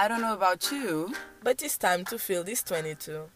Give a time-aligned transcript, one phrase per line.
[0.00, 1.12] I don't know about you.
[1.42, 3.28] But it's time to feel this 22.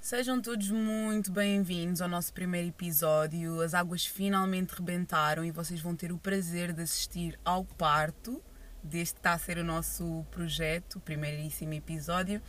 [0.00, 3.60] Sejam todos muito bem-vindos ao nosso primeiro episódio.
[3.60, 8.40] As águas finalmente rebentaram e vocês vão ter o prazer de assistir ao parto
[8.80, 12.40] deste que está a ser o nosso projeto, o primeiríssimo episódio.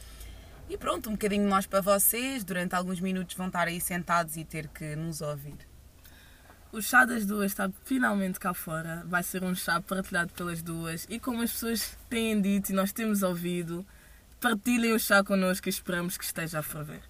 [0.70, 2.44] E pronto, um bocadinho nós para vocês.
[2.44, 5.73] Durante alguns minutos vão estar aí sentados e ter que nos ouvir.
[6.74, 9.04] O chá das duas está finalmente cá fora.
[9.06, 11.06] Vai ser um chá partilhado pelas duas.
[11.08, 13.86] E como as pessoas têm dito e nós temos ouvido,
[14.42, 17.02] partilhem o chá connosco e esperamos que esteja a ferver.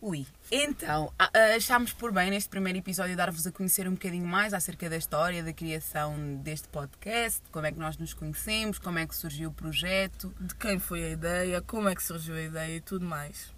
[0.00, 4.54] Ui, então, a- achámos por bem neste primeiro episódio dar-vos a conhecer um bocadinho mais
[4.54, 9.06] acerca da história, da criação deste podcast, como é que nós nos conhecemos, como é
[9.06, 10.32] que surgiu o projeto.
[10.40, 13.52] De quem foi a ideia, como é que surgiu a ideia e tudo mais.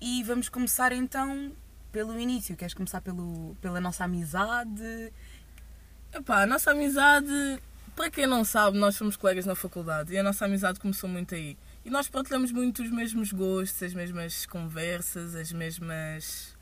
[0.00, 1.52] E vamos começar então
[1.96, 2.54] pelo início.
[2.54, 5.10] Queres começar pelo, pela nossa amizade?
[6.12, 7.58] Epá, a nossa amizade,
[7.94, 11.34] para quem não sabe, nós somos colegas na faculdade e a nossa amizade começou muito
[11.34, 11.56] aí.
[11.86, 16.54] E nós partilhamos muito os mesmos gostos, as mesmas conversas, as mesmas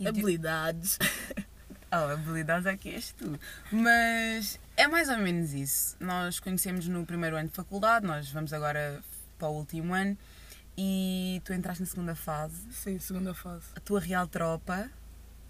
[0.00, 0.98] de- habilidades.
[1.90, 3.40] Oh, habilidades aqui és tu.
[3.72, 5.96] Mas é mais ou menos isso.
[5.98, 9.02] Nós conhecemos no primeiro ano de faculdade, nós vamos agora
[9.38, 10.14] para o último ano
[10.80, 12.72] e tu entraste na segunda fase.
[12.72, 13.64] Sim, segunda fase.
[13.74, 14.88] A tua real tropa,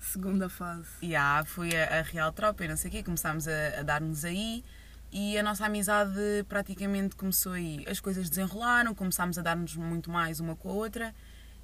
[0.01, 0.89] Segunda fase.
[1.03, 3.83] e ah, foi a, a real tropa e não sei o quê, começámos a, a
[3.83, 4.65] dar-nos aí
[5.12, 6.19] e a nossa amizade
[6.49, 7.84] praticamente começou aí.
[7.87, 11.15] As coisas desenrolaram, começámos a dar-nos muito mais uma com a outra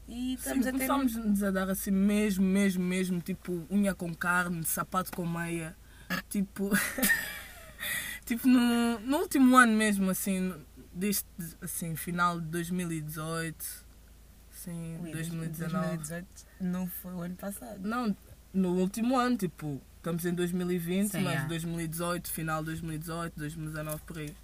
[0.07, 0.87] e Sim, estamos a ter.
[0.87, 5.75] começámos a dar assim mesmo, mesmo, mesmo, tipo unha com carne, sapato com meia,
[6.29, 6.71] tipo,
[8.27, 10.55] tipo no, no último ano mesmo, assim,
[10.95, 11.27] deste,
[11.61, 13.85] assim, final de 2018,
[14.51, 15.87] sim, Ui, 2019.
[15.87, 16.27] 2018
[16.61, 17.81] não foi o ano passado.
[17.81, 18.17] Não,
[18.53, 21.47] no último ano, tipo, estamos em 2020, Sim, mas é.
[21.47, 24.35] 2018, final de 2018, 2019, por aí.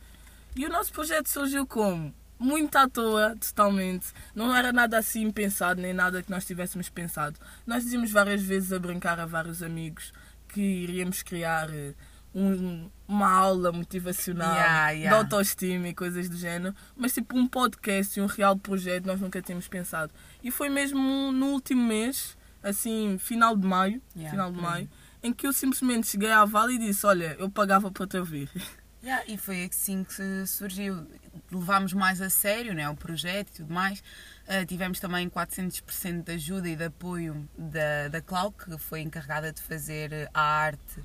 [0.57, 2.13] E o nosso projeto surgiu como?
[2.39, 4.07] Muito à toa, totalmente.
[4.35, 7.39] Não era nada assim pensado, nem nada que nós tivéssemos pensado.
[7.67, 10.13] Nós dizíamos várias vezes a brincar a vários amigos
[10.49, 11.95] que iríamos criar eh,
[12.35, 15.09] um- uma aula motivacional Yeah, yeah.
[15.17, 19.21] de autoestima e coisas do género, mas tipo um podcast e um real projeto nós
[19.21, 20.13] nunca tínhamos pensado.
[20.43, 24.89] E foi mesmo no último mês, assim, final de maio, Yeah, final de maio,
[25.23, 28.49] em que eu simplesmente cheguei à Vale e disse, olha, eu pagava para te ouvir.
[29.03, 31.07] Yeah, e foi assim que surgiu.
[31.51, 34.03] Levámos mais a sério né, o projeto e tudo mais.
[34.47, 39.55] Ah, tivemos também 400% de ajuda e de apoio da, da Clau, que foi encarregada
[39.55, 41.01] de fazer a arte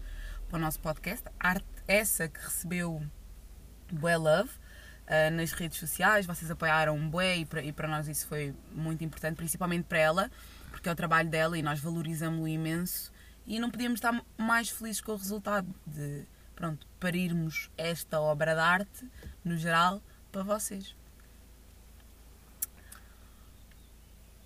[0.49, 1.25] para o nosso podcast.
[1.39, 3.01] Arte essa que recebeu
[3.91, 4.49] Bué Love
[5.07, 6.25] ah, nas redes sociais.
[6.25, 10.31] Vocês apoiaram Bué e para, e para nós isso foi muito importante, principalmente para ela,
[10.71, 13.11] porque é o trabalho dela e nós valorizamos-o imenso.
[13.45, 16.25] E não podíamos estar mais felizes com o resultado de,
[16.55, 19.11] pronto, parirmos esta obra de arte,
[19.43, 20.01] no geral,
[20.31, 20.95] para vocês.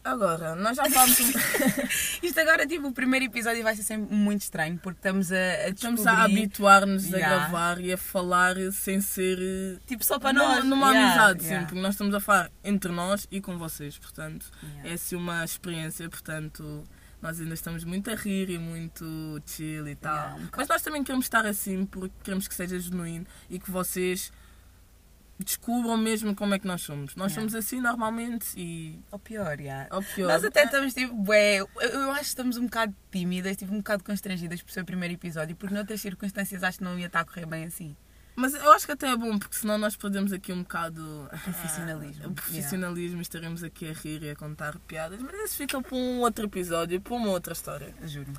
[0.03, 1.31] Agora, nós já falamos um...
[2.23, 5.69] Isto agora, tipo, o primeiro episódio vai ser sempre muito estranho, porque estamos a, a
[5.69, 7.35] Estamos descobrir, a habituar-nos a Yeah.
[7.49, 9.37] gravar e a falar sem ser
[9.85, 10.63] tipo, só para nós.
[10.63, 11.59] numa Yeah, amizade, yeah.
[11.61, 14.89] sim, porque nós estamos a falar entre nós e com vocês, portanto, Yeah.
[14.89, 16.83] é assim uma experiência, portanto,
[17.21, 20.37] nós ainda estamos muito a rir e muito chill e tal.
[20.37, 20.47] Um.
[20.55, 24.31] Mas nós também queremos estar assim porque queremos que seja genuíno e que vocês
[25.43, 27.15] descubram mesmo como é que nós somos.
[27.15, 27.35] Nós Yeah.
[27.35, 29.87] somos assim normalmente e Ou pior, yeah.
[29.89, 30.27] ao pior.
[30.27, 33.77] Nós até estamos tipo, bué, eu, eu acho que estamos um bocado tímidas, tipo, um
[33.77, 37.21] bocado constrangidas por ser o primeiro episódio, porque noutras circunstâncias acho que não ia estar
[37.21, 37.95] a correr bem assim.
[38.35, 42.23] Mas eu acho que até é bom, porque senão nós perdemos aqui um bocado Profissionalismo,
[42.25, 45.19] ah, o profissionalismo e estaremos aqui a rir e a contar piadas.
[45.21, 47.93] Mas isso fica para um outro episódio, para uma outra história.
[48.05, 48.31] Juro.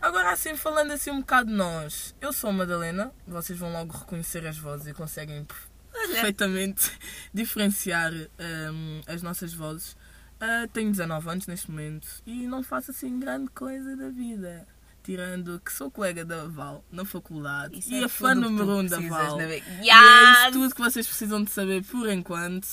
[0.00, 3.96] Agora, assim, falando assim um bocado de nós, eu sou a Madalena, vocês vão logo
[3.96, 5.46] reconhecer as vozes e conseguem
[5.92, 6.90] perfeitamente
[7.32, 9.96] diferenciar hum, as nossas vozes.
[10.40, 14.66] Ah, tenho 19 anos neste momento e não faço assim grande coisa da vida.
[15.04, 18.70] Tirando que sou colega da Val na faculdade Isso e é a fã número tu
[18.72, 19.36] 1 um da Val.
[19.36, 19.64] na vida.
[19.82, 20.52] E é isso Yes!
[20.52, 22.68] tudo que vocês precisam de saber por enquanto.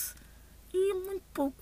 [0.74, 1.58] E muito pouco.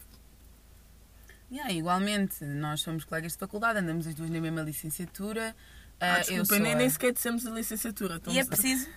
[1.49, 5.55] Yeah, igualmente, nós somos colegas de faculdade, andamos as duas na mesma licenciatura.
[5.99, 8.21] Ah, Ah, eu desculpa, sou nem, a- nem sequer dissemos a licenciatura.
[8.27, 8.87] E é preciso.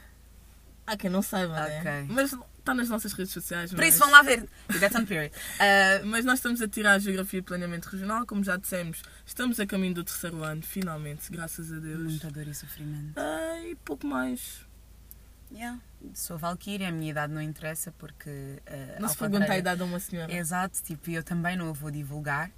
[0.90, 1.78] Há quem não saiba, né?
[1.78, 2.06] Ok.
[2.08, 3.70] Mas está nas nossas redes sociais.
[3.70, 3.90] Por mas...
[3.94, 4.44] isso vão lá ver.
[4.80, 5.32] That's on period.
[5.60, 9.00] Ah, Mas nós estamos a tirar a Geografia e Planeamento Regional, como já dissemos.
[9.24, 12.02] Estamos a caminho do terceiro ano, finalmente, graças a Deus.
[12.02, 13.12] muita dor e sofrimento.
[13.16, 14.66] Ah, e pouco mais.
[15.52, 15.78] Yeah.
[16.12, 18.60] Sou Valkyria, a minha idade não interessa porque.
[18.66, 20.32] ah, Não se pergunta a idade a uma senhora.
[20.34, 22.50] Exato, tipo, eu também não a vou divulgar.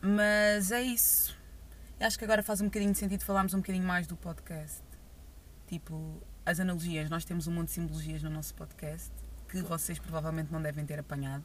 [0.00, 1.36] Mas é isso.
[2.00, 4.82] Eu acho que agora faz um bocadinho de sentido falarmos um bocadinho mais do podcast.
[5.66, 9.10] tipo, as analogias, nós temos um monte de simbologias no nosso podcast
[9.48, 11.44] que vocês provavelmente não devem ter apanhado.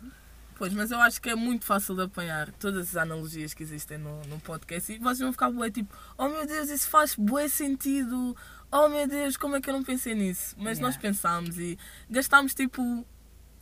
[0.57, 3.97] Pois, mas eu acho que é muito fácil de apanhar todas as analogias que existem
[3.97, 7.47] no, no podcast e vocês vão ficar bué tipo, oh meu Deus, isso faz bué
[7.47, 8.35] sentido,
[8.69, 10.55] oh meu Deus, como é que eu não pensei nisso?
[10.57, 10.81] Mas Yeah.
[10.81, 11.77] nós pensámos e
[12.09, 13.05] gastámos tipo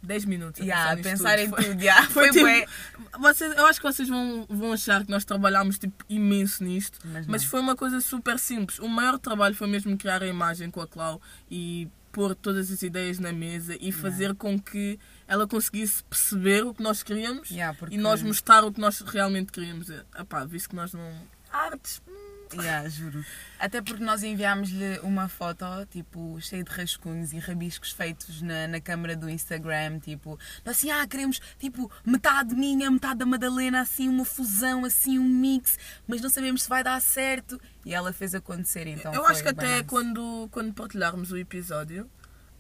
[0.04, 1.64] 10 minutos a Yeah, pensar, pensar em tudo.
[1.64, 2.66] tudo, yeah, Foi, tipo, bué.
[3.20, 7.26] vocês, eu acho que vocês vão, vão achar que nós trabalhámos tipo, imenso nisto, Mas
[7.28, 8.80] mas foi uma coisa super simples.
[8.80, 12.82] O maior trabalho foi mesmo criar a imagem com a Clau e pôr todas as
[12.82, 14.98] ideias na mesa e fazer com que
[15.28, 19.02] ela conseguisse perceber o que nós queríamos Yeah, porque- e nós mostrar o que nós
[19.02, 19.90] realmente queríamos.
[20.18, 21.12] Epá, visto que nós não.
[21.52, 22.02] Artes.
[22.54, 23.26] Yeah, juro.
[23.60, 28.80] Até porque nós enviámos-lhe uma foto, tipo, cheia de rascunhos e rabiscos feitos na, na
[28.80, 34.08] câmara do Instagram, tipo, nós assim, ah, queremos, tipo, metade minha, metade da Madalena, assim,
[34.08, 35.78] uma fusão, assim, um mix,
[36.08, 37.60] mas não sabemos se vai dar certo.
[37.86, 42.10] E ela fez acontecer, então eu acho que até quando, quando partilharmos o episódio,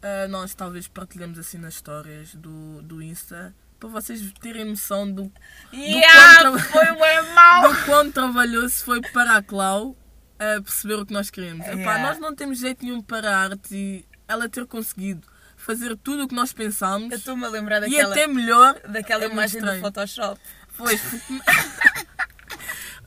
[0.01, 3.53] ah, nós talvez partilhamos assim nas histórias do, do Insta.
[3.79, 5.31] Para vocês terem noção do,
[5.74, 9.95] Yeah, quão tra- do quão trabalhoso foi para a Clau
[10.39, 11.65] a perceber o que nós queremos.
[11.68, 12.03] Epá, Yeah.
[12.03, 16.27] nós não temos jeito nenhum para a arte e ela ter conseguido fazer tudo o
[16.27, 19.80] que nós pensámos Eu estou-me a lembrar e daquela, até melhor daquela é imagem do.
[19.80, 20.39] Photoshop.
[20.77, 21.33] Pois, porque...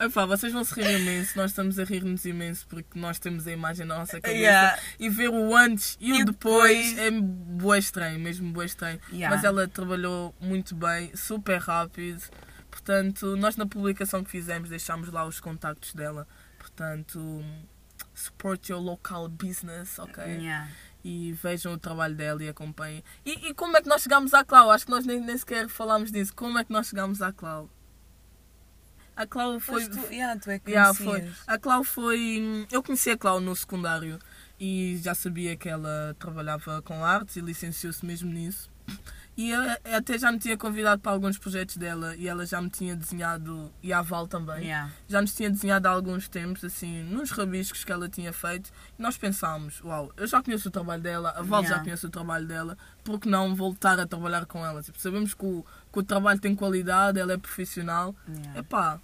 [0.01, 3.53] Epá, vocês vão se rir imenso, nós estamos a rir-nos imenso porque nós temos a
[3.53, 4.79] imagem na nossa cabeça Yeah.
[4.99, 6.99] e ver o antes e, E o depois, depois.
[6.99, 8.99] é bué estranho, mesmo bué estranho.
[9.13, 9.35] Yeah.
[9.37, 12.23] Mas ela trabalhou muito bem, super rápido.
[12.71, 16.27] Portanto, nós na publicação que fizemos deixámos lá os contactos dela.
[16.59, 17.45] Portanto,
[18.15, 20.25] support your local business, ok?
[20.25, 20.69] Yeah.
[21.05, 23.03] E vejam o trabalho dela e acompanhem.
[23.25, 24.71] E, e como é que nós chegámos à Clau?
[24.71, 26.33] Acho que nós nem, nem sequer falámos disso.
[26.35, 27.69] Como é que nós chegámos à Clau?
[29.21, 29.87] A Clau foi.
[29.87, 31.31] Pois tu, yeah, tu é que Yeah, foi.
[31.47, 32.67] A Clau foi.
[32.73, 34.19] Eu conheci a Clau no secundário
[34.59, 38.71] e já sabia que ela trabalhava com artes e licenciou-se mesmo nisso.
[39.37, 39.61] E eu
[39.97, 43.73] até já me tinha convidado para alguns projetos dela e ela já me tinha desenhado,
[43.83, 44.91] e a Val também, Yeah.
[45.09, 48.71] já nos tinha desenhado há alguns tempos, assim, nos rabiscos que ela tinha feito.
[48.99, 51.85] E nós pensámos, uau, eu já conheço o trabalho dela, a Val já Yeah.
[51.85, 54.83] conhece o trabalho dela, por que não voltar a trabalhar com ela?
[54.83, 58.15] Tipo, sabemos que o, que o trabalho tem qualidade, ela é profissional.
[58.29, 58.61] Yeah.
[58.61, 59.01] Epá,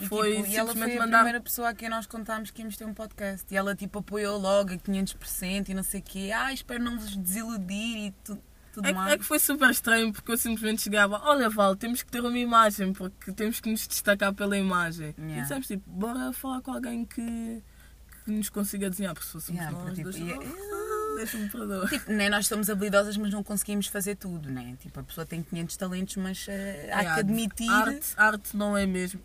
[0.00, 1.16] E, foi tipo, e ela foi a mandar.
[1.18, 3.46] primeira pessoa a quem nós contámos que íamos ter um podcast.
[3.52, 6.30] E ela tipo apoiou logo a 500% e não sei o quê.
[6.34, 8.38] Ah, espero não vos desiludir e tu,
[8.74, 9.12] tudo É, mais.
[9.14, 12.38] é que foi super estranho porque eu simplesmente chegava, olha Val, temos que ter uma
[12.38, 15.14] imagem porque temos que nos destacar pela imagem.
[15.18, 15.38] Yeah.
[15.38, 17.62] E dissemos tipo, bora falar com alguém que,
[18.24, 20.46] que nos consiga desenhar, porque se fôssemos Yeah, nós, porque, tipo, e-
[21.52, 21.88] Perdoar.
[21.88, 24.76] Tipo, né, nós somos habilidosas, mas não conseguimos fazer tudo, né?
[24.80, 27.70] Tipo, a pessoa tem 500 talentos, mas eh, há Yeah, que admitir.
[27.70, 29.20] Arte, arte não é mesmo.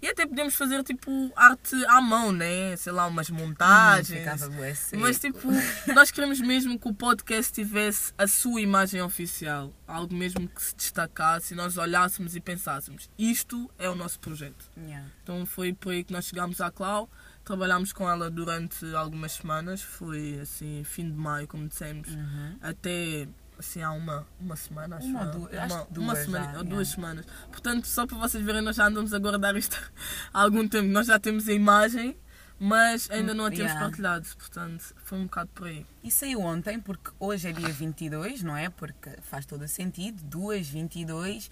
[0.00, 2.74] E até podemos fazer tipo arte à mão, né?
[2.74, 4.40] Sei lá, umas Hum, montagens.
[4.40, 4.98] seco.
[4.98, 5.48] Mas tipo,
[5.94, 9.74] nós queremos mesmo que o podcast tivesse a sua imagem oficial.
[9.86, 14.64] Algo mesmo que se destacasse e nós olhássemos e pensássemos, isto é o nosso projeto.
[14.78, 15.06] Yeah.
[15.22, 17.06] Então foi por aí que nós chegámos à Clau.
[17.44, 19.82] Trabalhámos com ela durante algumas semanas.
[19.82, 22.56] Foi assim, fim de maio, como dissemos, Uhum.
[22.62, 26.52] até assim há uma, uma semana, acho Uma duas- acho uma, que uma duas semana
[26.52, 26.94] já, ou duas yeah.
[26.94, 27.26] semanas.
[27.52, 29.76] Portanto, só para vocês verem, nós já andamos a guardar isto
[30.32, 30.88] há algum tempo.
[30.88, 32.16] Nós já temos a imagem,
[32.58, 33.80] mas ainda não a temos Yeah.
[33.86, 34.26] partilhado.
[34.38, 35.86] Portanto, foi um bocado por aí.
[36.02, 38.70] E saiu ontem, porque hoje é dia 22, não é?
[38.70, 40.22] Porque faz todo o sentido.
[40.24, 41.50] 2, 22.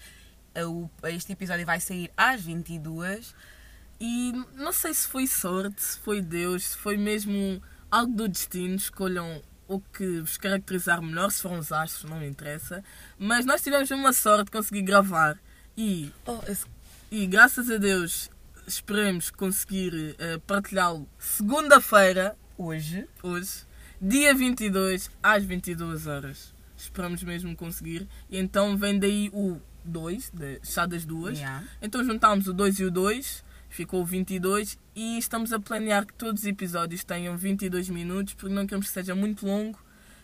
[0.55, 3.33] Eh, o- Este episódio vai sair às 22.
[4.05, 8.75] E não sei se foi sorte, se foi Deus, se foi mesmo algo do destino.
[8.75, 12.83] Escolham o que vos caracterizar melhor, se foram os astros, não me interessa.
[13.17, 15.39] Mas nós tivemos uma sorte de conseguir gravar.
[15.77, 16.65] E, Oh, esse-
[17.09, 18.29] e graças a Deus,
[18.67, 23.07] esperemos conseguir eh, partilhá-lo segunda-feira, hoje.
[23.23, 23.63] hoje,
[24.01, 26.53] dia 22, às 22 horas.
[26.75, 28.05] Esperamos mesmo conseguir.
[28.29, 31.37] E então vem daí o 2, de chá das duas.
[31.37, 31.63] Yeah.
[31.81, 33.43] Então juntámos o 2 e o 2,
[33.75, 38.53] ficou o 22 e estamos a planear que todos os episódios tenham 22 minutos, porque
[38.53, 39.77] não queremos que seja muito longo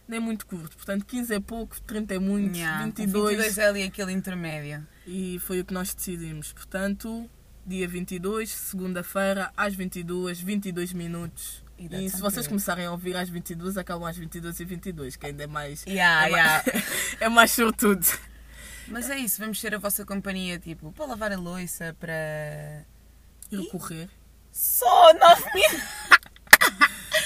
[0.10, 0.76] nem muito curto.
[0.76, 2.82] Portanto, 15 é pouco, 30 é muito, Yeah.
[2.82, 4.86] O 22, 22 é ali aquele intermédio.
[5.06, 6.52] e foi o que nós decidimos.
[6.52, 7.30] Portanto,
[7.66, 11.64] dia 22, segunda-feira, às 22, 22 minutos.
[11.78, 12.50] E E, se vocês good.
[12.50, 15.86] começarem a ouvir às 22, acabam às 22 e 22, que ainda é mais.
[15.86, 16.64] Yeah, é, yeah.
[16.66, 18.06] mais é mais sortudo.
[18.88, 22.84] Mas é isso, vamos ser a vossa companhia, tipo, para lavar a louça, para.
[23.52, 24.10] Ir correr.
[24.52, 26.10] Só 9 minutos!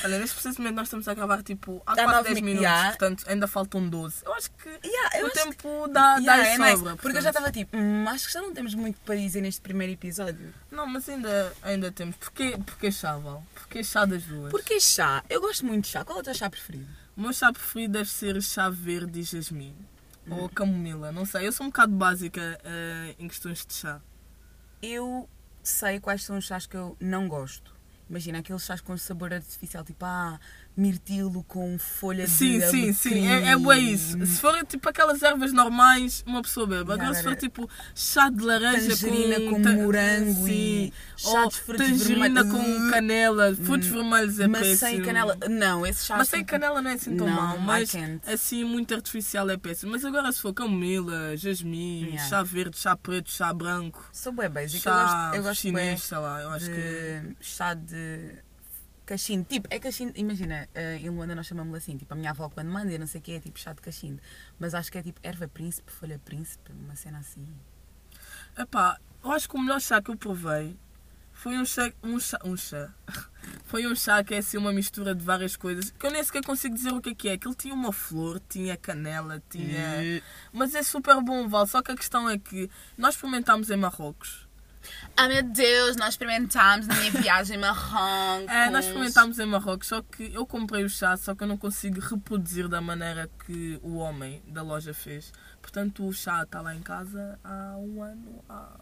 [0.06, 2.42] Olha, neste preciso momento nós estamos a gravar tipo há Há quase nove 10 mi-
[2.42, 2.90] minutos, Yeah.
[2.90, 4.18] portanto ainda faltam 12.
[4.26, 6.96] Eu acho que Yeah, eu o tempo dá, que- dá Yeah, e é nice, sobra.
[6.98, 9.62] Porque eu já estava tipo, hum, acho que já não temos muito para dizer neste
[9.62, 10.54] primeiro episódio.
[10.70, 12.18] Não, mas ainda, ainda temos.
[12.18, 13.44] Porquê, porquê chá, Val?
[13.56, 14.52] Porquê chá das duas?
[14.52, 16.04] Porque chá, eu gosto muito de chá.
[16.04, 16.88] Qual é o teu chá preferido?
[17.16, 19.74] O meu chá preferido deve ser chá verde e jasmim.
[20.28, 20.34] Hum.
[20.40, 21.48] Ou camomila, não sei.
[21.48, 24.02] Eu sou um bocado básica eh, em questões de chá.
[24.82, 25.30] Eu
[25.64, 27.74] sei quais são os chás que eu não gosto.
[28.10, 30.40] Imagina aqueles chás com sabor artificial, tipo, ah,
[30.76, 34.18] mirtilo com folha Sim, de sim, sim, é, é bué isso.
[34.26, 36.92] Se for tipo aquelas ervas normais, uma pessoa bebe.
[36.92, 40.52] Agora se for tipo chá de laranja Tangerina com, ta- morango sim.
[40.52, 42.78] e chá de frutos tangerina vermelhos.
[42.84, 44.92] com canela, frutos vermelhos é péssimo.
[44.92, 45.38] e canela.
[45.50, 46.18] Não, esse chá.
[46.18, 49.58] Mas sem canela não é assim tão Não, mau, I mas assim muito artificial é
[49.58, 49.92] péssimo.
[49.92, 52.30] Mas agora se for camomila, jasmim, Yeah.
[52.30, 54.82] chá verde, chá preto, chá branco, Sou bem basic.
[54.82, 56.72] chá eu gosto, eu gosto chinês, sei lá, eu acho que...
[56.72, 58.32] de chá de
[59.06, 59.46] cachimbo.
[59.46, 60.14] Tipo, é cachimbo.
[60.16, 61.98] Imagina, eh, em Luanda nós chamamos assim.
[61.98, 63.82] Tipo, a minha avó quando manda, eu não sei o que é tipo chá de
[63.82, 64.22] cachimbo.
[64.60, 67.48] Mas acho que é tipo erva príncipe, folha príncipe, uma cena assim.
[68.58, 70.78] Epá, eu acho que o melhor chá que eu provei
[71.34, 72.94] foi um chá, um chá, um chá.
[73.66, 76.44] Foi um chá que é assim uma mistura de várias coisas que eu nem sequer
[76.46, 77.34] consigo dizer o que é que é.
[77.34, 80.22] Aquilo tinha uma flor, tinha canela, tinha.
[80.54, 81.68] Mas é super bom, Val.
[81.68, 84.48] Só que a questão é que nós experimentámos em Marrocos.
[85.16, 88.24] Ah meu Deus, nós experimentámos na minha viagem a Marrocos.
[88.54, 91.58] É, nós experimentámos em Marrocos, só que eu comprei o chá, só que eu não
[91.58, 95.32] consigo reproduzir da maneira que o homem da loja fez.
[95.62, 98.80] Portanto, o chá está lá em casa há um ano a,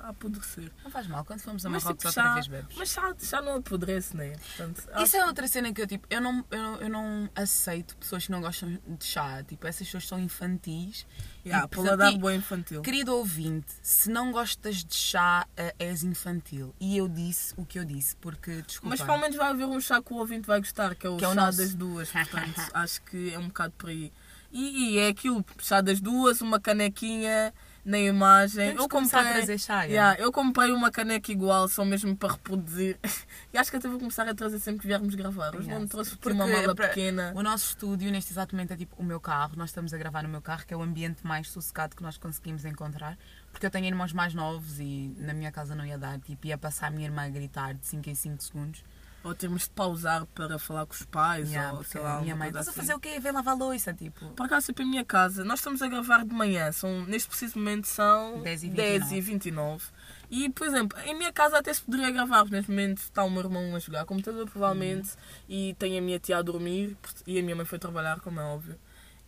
[0.00, 0.70] a apodrecer.
[0.82, 2.76] Não faz mal, quando fomos a Mas, Marrocos tipo, outra chá- vez bebes.
[2.76, 4.32] Mas chá, chá não apodrece, né?
[4.56, 7.96] Portanto, Isso é outra cena que eu tipo, eu não, eu, não- eu não aceito
[7.96, 9.42] pessoas que não gostam de chá.
[9.44, 11.06] Tipo, essas pessoas são infantis.
[11.44, 12.82] yeah, E, paladar bom infantil.
[12.82, 16.74] Querido ouvinte, se não gostas de chá, eh, és infantil.
[16.80, 18.88] E eu disse o que eu disse, porque, desculpa.
[18.90, 21.16] Mas pelo menos vai haver um chá que o ouvinte vai gostar, que é o
[21.16, 21.58] Que é o chá nosso.
[21.58, 22.10] das duas.
[22.12, 24.12] Portanto, acho que é um bocado por aí.
[24.52, 27.54] E, e é aquilo, chá das duas, uma canequinha
[27.84, 28.68] na imagem.
[28.68, 29.84] Temos eu começar a comprei, trazer chá.
[29.84, 32.98] Yeah, eu comprei uma caneca igual, só mesmo para reproduzir.
[33.52, 35.50] e acho que até vou começar a trazer sempre que viermos gravar.
[35.54, 35.78] Hoje Yeah.
[35.80, 37.32] não trouxe porque Porque uma mala para- pequena.
[37.34, 39.52] O nosso estúdio, neste exato momento, é tipo o meu carro.
[39.56, 42.16] Nós estamos a gravar no meu carro, que é o ambiente mais sossegado que nós
[42.18, 43.16] conseguimos encontrar.
[43.52, 46.18] Porque eu tenho irmãos mais novos e na minha casa não ia dar.
[46.20, 48.84] Tipo, ia passar a minha irmã a gritar de 5 em 5 segundos.
[49.22, 52.18] Ou termos de pausar para falar com os pais, Yeah, ou sei lá.
[52.18, 52.80] a minha mãe, estás a assim.
[52.80, 53.20] fazer o quê?
[53.20, 54.26] Vem lavar a louça, tipo.
[54.30, 57.58] Por acaso, sempre em minha casa, nós estamos a gravar de manhã, são, neste preciso
[57.58, 59.84] momento são 10 e 10 e 29.
[60.30, 63.30] E, por exemplo, em minha casa até se poderia gravar, porque neste momento está o
[63.30, 65.10] meu irmão a jogar computador, provavelmente,
[65.48, 66.96] e tem a minha tia a dormir,
[67.26, 68.78] e a minha mãe foi trabalhar, como é óbvio.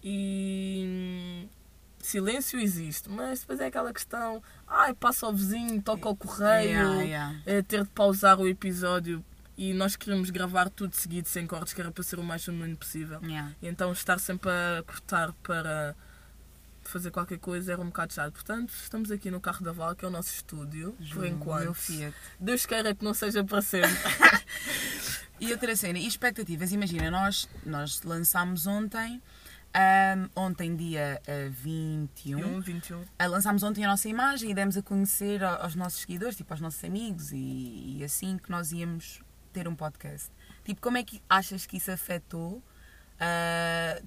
[0.02, 0.84] E.
[0.86, 1.48] hum,
[1.98, 7.02] Silêncio existe, mas depois é aquela questão: ai, passa ao vizinho, toca ao correio, Yeah,
[7.02, 7.36] yeah.
[7.46, 9.24] é ter de pausar o episódio.
[9.62, 12.76] E nós queríamos gravar tudo seguido, sem cortes, que era para ser o mais genuíno
[12.76, 13.20] possível.
[13.22, 13.54] Yeah.
[13.62, 15.94] E então estar sempre a cortar para
[16.82, 18.32] fazer qualquer coisa era um bocado chato.
[18.32, 21.62] Portanto, estamos aqui no carro da Val, que é o nosso estúdio, por Juro, enquanto.
[21.62, 22.12] Meu Fiat.
[22.40, 23.88] Deus queira que não seja para sempre.
[25.38, 29.20] E outra cena, e expectativas, imagina, nós, nós lançámos ontem,
[29.74, 33.04] ahm, ontem dia ah, 21, 1, 21.
[33.18, 36.60] ah, lançámos ontem a nossa imagem e demos a conhecer aos nossos seguidores, tipo aos
[36.60, 39.20] nossos amigos e, e assim que nós íamos
[39.52, 40.30] ter um podcast.
[40.64, 42.62] Tipo, como é que achas que isso afetou
[43.20, 44.00] ah,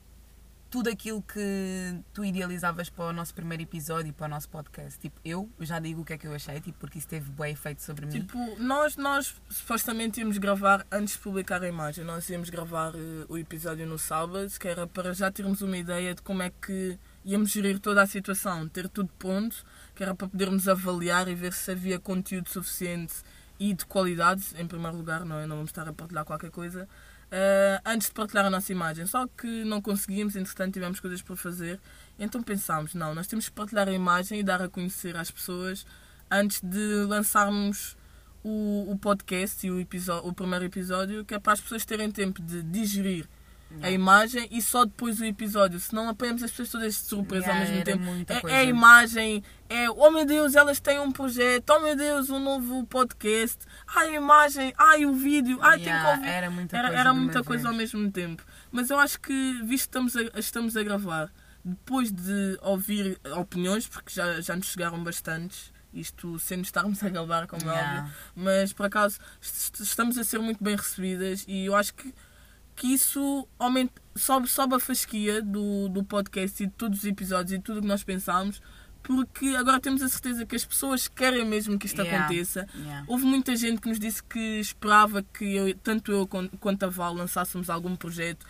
[0.69, 4.99] tudo aquilo que tu idealizavas para o nosso primeiro episódio e para o nosso podcast?
[4.99, 7.45] Tipo, eu já digo o que é que eu achei, tipo, porque isso teve bom
[7.45, 8.11] efeito sobre mim.
[8.11, 12.03] Tipo, nós, nós supostamente íamos gravar antes de publicar a imagem.
[12.03, 16.13] Nós íamos gravar eh, o episódio no sábado, que era para já termos uma ideia
[16.13, 20.27] de como é que íamos gerir toda a situação, ter tudo pronto, que era para
[20.27, 23.15] podermos avaliar e ver se havia conteúdo suficiente
[23.59, 25.45] e de qualidade, em primeiro lugar, não é?
[25.45, 26.87] Não vamos estar a partilhar qualquer coisa.
[27.31, 31.35] eh, antes de partilhar a nossa imagem, só que não conseguimos, entretanto tivemos coisas para
[31.35, 31.79] fazer,
[32.19, 35.85] então pensámos, não, nós temos que partilhar a imagem e dar a conhecer às pessoas
[36.29, 37.97] antes de lançarmos
[38.43, 42.11] o, o podcast e o, episódio, o primeiro episódio, que é para as pessoas terem
[42.11, 43.27] tempo de digerir
[43.81, 47.65] a imagem e só depois o episódio, senão apanhamos as pessoas todas de surpresa Yeah,
[47.65, 48.47] ao mesmo tempo.
[48.47, 52.29] É, é a imagem, é oh meu Deus, elas têm um projeto, oh meu Deus,
[52.29, 53.57] um novo podcast,
[53.87, 56.27] ai a imagem, ai o vídeo, ai tem que Yeah, ouvir.
[56.27, 56.99] era muita Era, coisa.
[57.01, 57.71] era muita coisa vez.
[57.73, 58.43] ao mesmo tempo.
[58.71, 61.29] Mas eu acho que, visto que estamos a, estamos a gravar,
[61.63, 67.09] depois de ouvir opiniões, porque já, já nos chegaram bastantes, isto sem nos estarmos a
[67.09, 67.99] gravar, como é Yeah.
[67.99, 72.13] óbvio, mas por acaso est- estamos a ser muito bem recebidas e eu acho que,
[72.75, 77.51] que isso aumenta, sobe, sobe a fasquia do, do podcast e de todos os episódios
[77.53, 78.61] e de tudo o que nós pensámos
[79.01, 82.25] porque agora temos a certeza que as pessoas querem mesmo que isto Yeah.
[82.25, 82.67] aconteça.
[82.75, 83.05] Yeah.
[83.07, 86.89] Houve muita gente que nos disse que esperava que eu- tanto eu quan- quanto a
[86.89, 88.43] Val lançássemos algum projeto.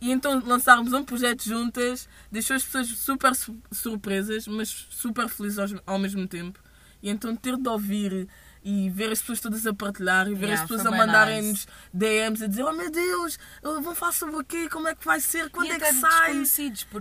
[0.00, 5.58] E então lançarmos um projeto juntas deixou as pessoas super su- surpresas, mas super felizes
[5.60, 6.58] ao, ao mesmo tempo.
[7.00, 8.26] E então ter de ouvir
[8.62, 11.66] e ver as pessoas todas a partilhar e ver Yeah, as pessoas a mandarem-nos nice.
[11.92, 14.68] DMs a dizer: Oh meu Deus, vão falar sobre o quê?
[14.68, 15.48] Como é que vai ser?
[15.50, 16.42] Quando e é que sai?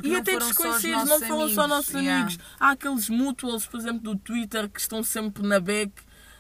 [0.04, 1.68] E até só desconhecidos, não foram só amigos.
[1.68, 2.22] nossos Yeah.
[2.24, 2.38] amigos.
[2.60, 5.92] Há aqueles mutuals, por exemplo, do Twitter que estão sempre na back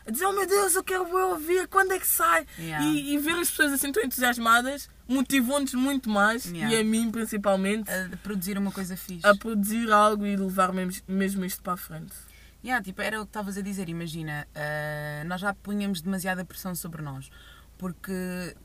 [0.08, 2.46] a dizer: Oh meu Deus, eu quero ouvir, quando é que sai?
[2.58, 2.86] Yeah.
[2.86, 6.76] E, e ver as pessoas assim tão entusiasmadas motivou-nos muito mais, Yeah.
[6.76, 9.26] e a mim principalmente, A produzir uma coisa fixe.
[9.26, 12.14] a produzir algo e levar mesmo, mesmo isto para a frente.
[12.64, 16.76] Yeah, tipo, era o que estavas a dizer, imagina, ah, nós já punhamos demasiada pressão
[16.76, 17.30] sobre nós,
[17.78, 18.12] porque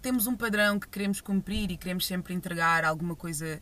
[0.03, 3.61] temos um padrão que queremos cumprir e queremos sempre entregar alguma coisa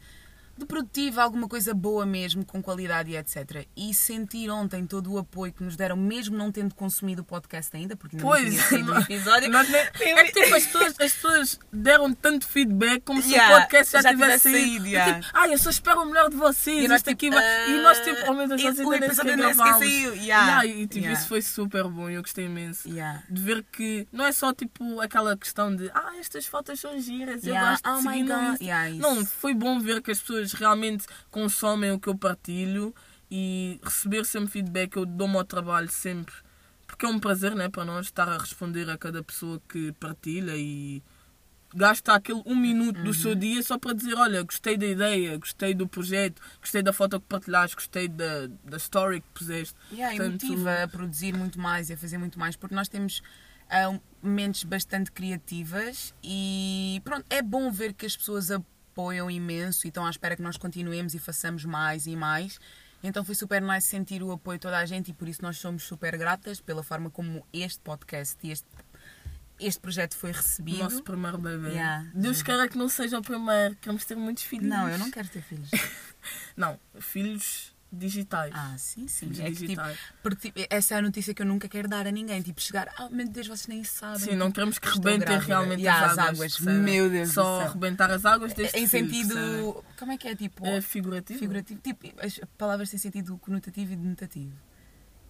[0.63, 3.67] de produtivo, alguma coisa boa mesmo, com qualidade e etc.
[3.77, 7.77] E sentir ontem todo o apoio que nos deram, mesmo não tendo consumido o podcast
[7.77, 9.51] ainda, porque ainda Pois, não tinha saído o episódio.
[9.51, 13.57] nós nem- é que tipo, as pessoas, as pessoas deram tanto feedback como se Yeah,
[13.57, 14.87] o podcast já, já tivesse saído.
[14.87, 15.15] E yeah.
[15.21, 16.85] tipo, ah, eu só espero o melhor de vocês.
[16.85, 17.71] E nós, tipo, aqui vai...
[17.71, 19.87] E nós tipo, oh meu Deus, ah, nós o ainda nem sequer gravámos.
[19.87, 22.89] yeah, e tipo, isso foi super bom eu gostei imenso.
[23.29, 27.45] De ver que não é só tipo aquela questão de ah, estas fotos são giras,
[27.47, 29.01] eu gosto de oh my seguir no God, Insta." yeah, isso.
[29.01, 32.95] Não, foi bom ver que as pessoas realmente consomem o que eu partilho
[33.31, 34.97] e receber sempre feedback.
[34.97, 36.35] Eu dou-me ao trabalho sempre.
[36.87, 40.53] Porque é um prazer né, para nós estar a responder a cada pessoa que partilha
[40.57, 41.03] e
[41.75, 43.15] gasta aquele um minuto do Uhum.
[43.15, 47.19] seu dia só para dizer: Olha, gostei da ideia, gostei do projeto, gostei da foto
[47.19, 49.75] que partilhaste, gostei da, da story que puseste.
[49.91, 52.89] Yeah, e Portanto, motiva a produzir muito mais e a fazer muito mais, porque nós
[52.89, 53.23] temos
[53.71, 58.67] ah, mentes bastante criativas e pronto, é bom ver que as pessoas apoiam
[59.31, 62.59] imenso e estão à espera que nós continuemos e façamos mais e mais.
[63.03, 65.59] Então foi super nice sentir o apoio de toda a gente e por isso nós
[65.59, 68.67] somos super gratas pela forma como este podcast e este,
[69.59, 70.79] este projeto foi recebido.
[70.79, 71.71] nosso primeiro bebê.
[71.71, 72.11] Yeah.
[72.15, 74.69] Deus queira que não seja o primeiro, queremos ter muitos filhos.
[74.69, 75.71] Não, eu não quero ter filhos.
[76.57, 78.53] Não, filhos digitais.
[78.55, 79.27] Ah, sim, sim.
[79.27, 79.99] É que, tipo, digitais.
[80.23, 82.41] porque tipo, essa é a notícia que eu nunca quero dar a ninguém.
[82.41, 84.21] Tipo, chegar, ah, meu Deus, vocês nem sabem.
[84.21, 86.57] Sim, não queremos que rebentem realmente as as águas.
[86.57, 86.81] percebem?
[86.81, 89.85] Meu Deus Só rebentar as águas deste em sentido.
[89.99, 90.35] Como é que é?
[90.35, 90.67] Tipo.
[90.67, 91.39] É figurativo.
[91.39, 91.81] figurativo.
[91.81, 94.55] Tipo, as palavras têm sentido conotativo e denotativo.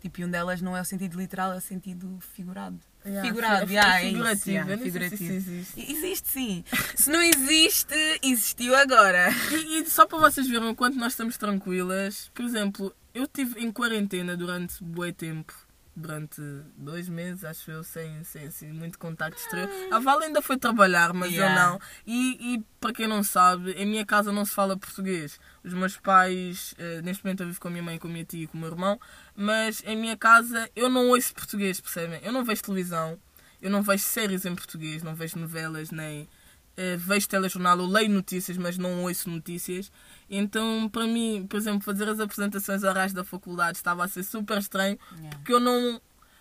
[0.01, 2.81] Tipo, e um delas não é o sentido literal, é o sentido figurado.
[3.05, 4.51] Yeah, figurado, fi- yeah, é figurativo.
[4.51, 5.25] yeah, se figurativo.
[5.25, 5.91] isso existe.
[5.93, 6.65] Existe sim.
[6.95, 9.29] Se não existe, existiu agora.
[9.51, 13.61] E, e só para vocês verem o quanto nós estamos tranquilas, por exemplo, eu estive
[13.61, 15.53] em quarentena durante bué tempo.
[15.95, 16.41] Durante
[16.75, 19.69] dois meses, acho eu, sem, sem assim, muito contacto exterior.
[19.91, 21.55] A Val ainda foi trabalhar, mas Yeah.
[21.55, 21.81] eu não.
[22.07, 25.39] E, e para quem não sabe, em minha casa não se fala português.
[25.63, 28.25] Os meus pais, eh, neste momento eu vivo com a minha mãe, com a minha
[28.25, 28.99] tia e com o meu irmão,
[29.37, 32.21] mas em minha casa eu não ouço português, percebem?
[32.23, 33.19] Eu não vejo televisão,
[33.61, 36.27] eu não vejo séries em português, não vejo novelas, nem
[36.77, 39.93] eh, vejo telejornal, eu leio notícias, mas não ouço notícias.
[40.31, 44.59] Então, para mim, por exemplo, fazer as apresentações orais da faculdade estava a ser super
[44.59, 44.99] estranho,
[45.31, 46.01] porque eu não,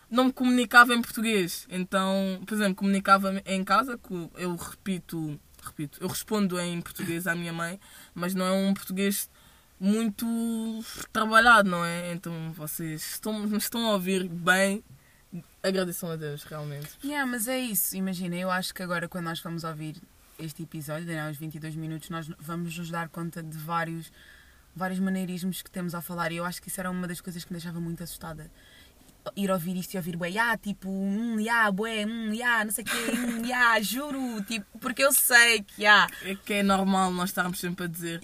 [0.10, 1.68] não me comunicava em português.
[1.70, 4.00] Então, por exemplo, comunicava em casa,
[4.38, 7.80] eu repito, repito, eu respondo em português à minha mãe,
[8.14, 9.30] mas não é um português
[9.78, 10.26] muito
[11.12, 12.14] trabalhado, não é?
[12.14, 14.82] Então, vocês estão, me estão a ouvir bem,
[15.62, 16.90] agradeçam a Deus, realmente.
[17.04, 17.96] Yeah, mas é isso.
[17.98, 20.02] Imagina, eu acho que agora, quando nós vamos ouvir
[20.42, 24.12] este episódio, né, aos 22 minutos, nós vamos nos dar conta de vários,
[24.76, 26.32] vários maneirismos que temos a falar.
[26.32, 28.50] E eu acho que isso era uma das coisas que me deixava muito assustada.
[29.36, 32.84] Ir ouvir isto e ouvir bué, ah, tipo, hum, yeah, bué, hum, yeah, não sei
[32.84, 37.12] o quê, hum, yeah, juro, tipo, porque eu sei que, yeah, É que é normal
[37.12, 38.20] nós estarmos sempre a dizer.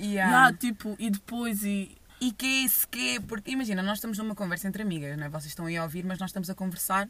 [0.47, 4.67] "Ah, tipo, e depois, e e que esse que, porque imagina, nós estamos numa conversa
[4.67, 5.29] entre amigas, né?
[5.29, 7.07] vocês estão aí a ouvir, mas nós estamos a conversar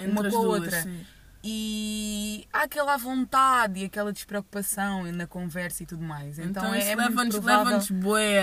[0.00, 0.82] entre uma com a duas, outra.
[0.82, 1.04] sim.
[1.42, 6.38] E há aquela vontade e aquela despreocupação na conversa e tudo mais.
[6.38, 7.34] Então, Então, é, isso é leva-nos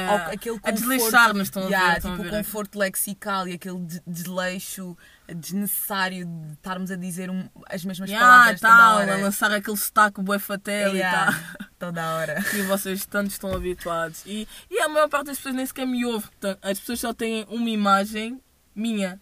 [0.08, 0.32] ao- a,
[0.64, 1.72] a desleixar-nos, estão a ver?
[1.74, 2.38] Yeah, estão a tipo o ver?
[2.38, 8.26] conforto lexical e aquele de- desleixo desnecessário de estarmos a dizer um- as mesmas Yeah,
[8.28, 9.14] palavras toda tal, hora.
[9.14, 11.68] a lançar aquele sotaque bué fatel Yeah, e tal.
[11.78, 12.42] toda a hora.
[12.44, 14.22] que vocês tanto estão habituados.
[14.26, 16.28] E, e a maior parte das pessoas nem sequer me ouve.
[16.28, 18.40] Portanto, as pessoas só têm uma imagem
[18.76, 19.20] minha.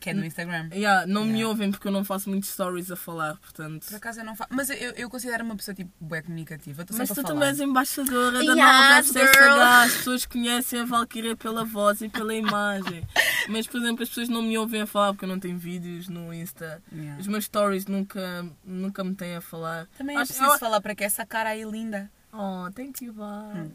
[0.00, 0.70] Que é no Instagram.
[0.72, 1.48] Yeah, não me Yeah.
[1.48, 3.86] ouvem porque eu não faço muitos stories a falar, portanto.
[3.86, 4.48] Por acaso eu não faço.
[4.52, 6.84] Mas eu, eu considero uma pessoa tipo bué comunicativa.
[6.92, 8.98] Mas tu também és embaixadora da Yes, nova.
[9.02, 9.84] FCSH.
[9.84, 13.06] As pessoas conhecem a Valkyria pela voz e pela imagem.
[13.48, 16.08] Mas, por exemplo, as pessoas não me ouvem a falar porque eu não tenho vídeos
[16.08, 16.82] no Insta.
[16.92, 17.20] Yeah.
[17.20, 19.86] Os meus stories nunca, nunca me têm a falar.
[19.98, 22.10] Também é Acho- preciso eu- falar para que essa cara aí linda.
[22.32, 23.52] Oh, thank you, Val.
[23.54, 23.70] Hum.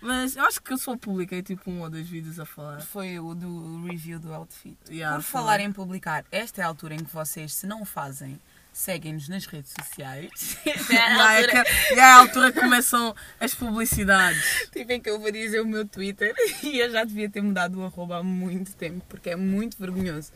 [0.00, 2.80] Mas eu acho que eu só publiquei tipo um ou dois vídeos a falar.
[2.80, 4.76] Foi o do review do outfit.
[4.88, 5.40] Yeah, Por foi.
[5.40, 8.38] falar em publicar, esta é a altura em que vocês, se não o fazem,
[8.72, 10.58] seguem-nos nas redes sociais.
[10.90, 14.68] É a é, altura, é a altura que começam as publicidades.
[14.70, 17.80] tipo, em que eu vou dizer o meu Twitter e eu já devia ter mudado
[17.80, 20.30] o arroba há muito tempo, porque é muito vergonhoso.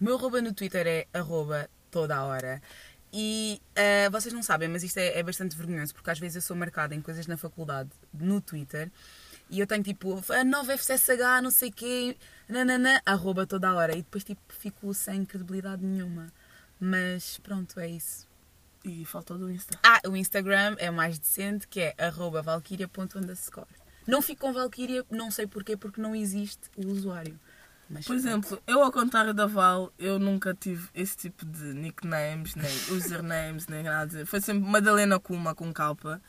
[0.00, 2.62] O meu arroba no Twitter é arroba toda a hora.
[3.12, 6.42] E eh, vocês não sabem, mas isto é, é bastante vergonhoso, porque às vezes eu
[6.42, 8.90] sou marcada em coisas na faculdade, no Twitter,
[9.48, 12.16] e eu tenho tipo, a nova FCSH, não sei quê,
[12.48, 16.32] nananã, arroba toda a hora, e depois tipo fico sem credibilidade nenhuma.
[16.78, 18.28] Mas pronto, é isso.
[18.84, 19.78] E faltou do Insta.
[19.82, 23.66] Ah, o Instagram é mais decente, que é arroba valkyria.underscore.
[24.06, 27.38] Não fico com Valkyria, não sei porquê, porque não existe o usuário.
[27.92, 32.54] Mas Por exemplo, eu ao contrário da Val, eu nunca tive esse tipo de nicknames,
[32.54, 34.24] nem usernames, nem nada.
[34.26, 36.20] Foi sempre Madalena Kuma com calpa.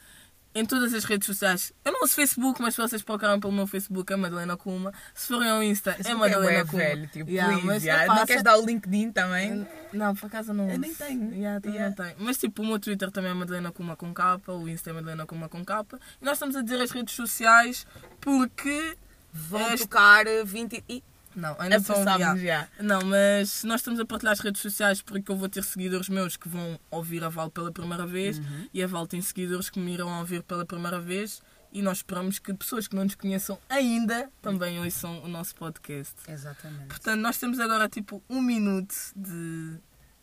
[0.54, 1.72] Em todas as redes sociais.
[1.86, 4.92] Eu não uso Facebook, mas se vocês procurarem pelo meu Facebook é Madalena Kuma.
[5.14, 6.78] Se forem ao Insta é Madalena é Kuma.
[6.84, 8.04] velho, tipo, Yeah, please, mas, yeah.
[8.04, 9.66] epá, Não queres dar o LinkedIn também?
[9.94, 11.32] Não, por acaso não Eu nem tenho.
[11.34, 11.88] Yeah, Yeah.
[11.88, 12.16] não tenho.
[12.20, 15.26] Mas tipo, o meu Twitter também é Madalena Kuma com capa, o Insta é Madalena
[15.26, 15.98] Kuma com capa.
[16.22, 17.88] E nós estamos a dizer as redes sociais
[18.20, 18.98] porque.
[19.34, 20.84] Vão Este- tocar 20...
[20.90, 21.02] E
[21.36, 21.96] Não, ainda são.
[22.02, 22.68] apressámos yeah.
[22.78, 22.84] já.
[22.84, 26.36] Não, mas nós estamos a partilhar as redes sociais porque eu vou ter seguidores meus
[26.38, 28.68] que vão ouvir a Val pela primeira vez Uhum.
[28.74, 31.42] e a Val tem seguidores que me irão ouvir pela primeira vez
[31.74, 36.14] e nós esperamos que pessoas que não nos conheçam ainda também ouçam o nosso podcast.
[36.28, 36.88] Exatamente.
[36.88, 39.78] Portanto, nós temos agora tipo um minuto de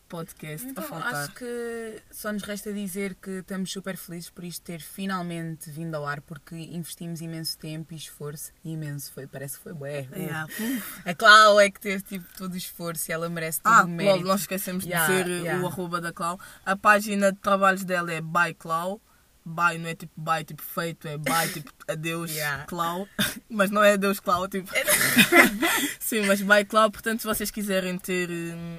[0.09, 1.13] podcast Então, a faltar.
[1.15, 5.95] acho que só nos resta dizer que estamos super felizes por isto ter finalmente vindo
[5.95, 8.51] ao ar, porque investimos imenso tempo e esforço.
[8.65, 10.07] Imenso foi, parece que foi bué.
[10.13, 10.47] Yeah.
[11.05, 13.87] A Clau é que teve tipo, todo o esforço e ela merece todo Ah, o
[13.87, 14.15] mérito.
[14.17, 15.63] logo nós esquecemos de Yeah, dizer yeah.
[15.63, 16.39] o arroba da Clau.
[16.65, 18.99] A página de trabalhos dela é by Clau.
[19.45, 22.65] By não é tipo by tipo feito, é by tipo adeus Yeah.
[22.65, 23.07] Clau.
[23.49, 24.69] Mas não é adeus Clau, tipo.
[25.99, 28.29] Sim, mas by Clau, portanto, se vocês quiserem ter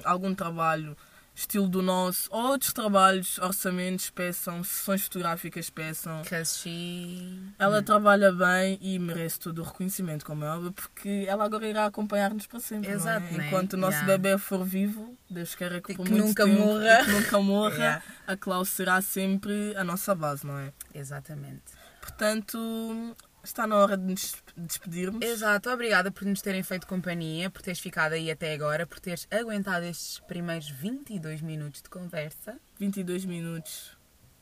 [0.03, 0.97] algum trabalho
[1.41, 6.21] estilo do nosso, ou outros trabalhos, orçamentos, peçam, sessões fotográficas, peçam.
[6.21, 7.39] Because she...
[7.59, 11.85] Ela trabalha bem e merece todo o reconhecimento, como é óbvio, porque ela agora irá
[11.85, 12.91] acompanhar-nos para sempre.
[12.91, 13.37] Exato, não é?
[13.37, 13.47] né?
[13.47, 14.17] Enquanto o nosso Yeah.
[14.17, 17.05] bebê for vivo, Deus queira que que nunca tempo, morra.
[17.05, 18.03] que nunca morra, Yeah.
[18.27, 20.71] a Clau será sempre a nossa base, não é?
[20.93, 21.61] Exatamente.
[21.99, 25.25] Portanto, está na hora de nos despedirmos.
[25.25, 29.27] Exato, obrigada por nos terem feito companhia, por teres ficado aí até agora, por teres
[29.31, 32.59] aguentado estes primeiros 22 minutos de conversa.
[32.79, 34.00] 22 minutos.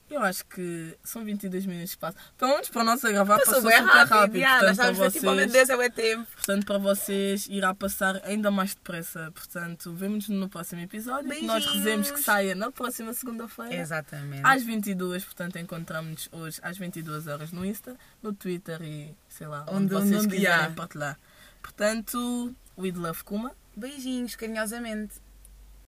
[0.09, 2.17] Eu acho que são 22 minutos de espaço.
[2.37, 4.35] Pelo menos para nós a gravar Passou passou super rápido, rápido.
[4.37, 6.27] yeah, nós Portanto, para estávamos a tipo, oh meu vocês, Deus, é o tempo.
[6.35, 9.31] portanto, para vocês irá passar ainda mais depressa.
[9.33, 11.29] Portanto, vemo-nos no próximo episódio.
[11.29, 11.85] que Nós Beijinhos.
[11.85, 13.75] rezemos que saia na próxima segunda-feira.
[13.75, 14.41] Exatamente.
[14.43, 19.65] Às 22, portanto, encontramos-nos hoje às 22 horas no Insta, no Twitter e sei lá,
[19.69, 20.71] onde, Onde- vocês onde quiserem há.
[20.71, 21.19] partilhar.
[21.61, 23.51] Portanto, with love Kuma.
[23.75, 25.13] Beijinhos, carinhosamente.